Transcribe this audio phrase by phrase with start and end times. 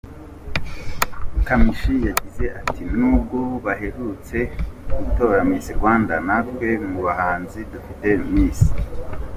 [1.47, 4.37] Kamichi yagize ati: “N’ubwo baherutse
[5.03, 8.59] gutora Miss Rwanda, natwe mu bahanzi dufite Miss.